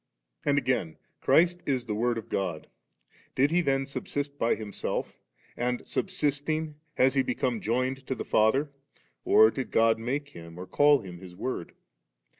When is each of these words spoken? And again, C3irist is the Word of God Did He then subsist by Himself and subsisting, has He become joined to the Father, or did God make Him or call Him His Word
And 0.43 0.57
again, 0.57 0.97
C3irist 1.21 1.59
is 1.67 1.85
the 1.85 1.93
Word 1.93 2.17
of 2.17 2.27
God 2.27 2.65
Did 3.35 3.51
He 3.51 3.61
then 3.61 3.85
subsist 3.85 4.35
by 4.39 4.55
Himself 4.55 5.19
and 5.55 5.87
subsisting, 5.87 6.73
has 6.95 7.13
He 7.13 7.21
become 7.21 7.61
joined 7.61 8.07
to 8.07 8.15
the 8.15 8.25
Father, 8.25 8.71
or 9.25 9.51
did 9.51 9.69
God 9.69 9.99
make 9.99 10.29
Him 10.29 10.57
or 10.57 10.65
call 10.65 11.01
Him 11.01 11.19
His 11.19 11.35
Word 11.35 11.73